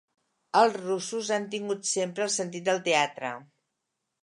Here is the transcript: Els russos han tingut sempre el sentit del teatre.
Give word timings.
Els 0.61 0.77
russos 0.79 1.29
han 1.35 1.45
tingut 1.51 1.85
sempre 1.91 2.25
el 2.27 2.33
sentit 2.39 2.67
del 2.71 2.83
teatre. 2.91 3.33